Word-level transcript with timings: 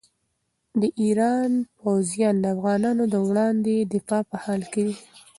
د 0.81 0.83
ایران 1.01 1.51
پوځیان 1.81 2.35
د 2.39 2.45
افغانانو 2.55 3.03
وړاندې 3.29 3.75
د 3.81 3.87
دفاع 3.93 4.21
په 4.29 4.35
حال 4.43 4.61
کې 4.71 4.81
دي. 4.87 4.95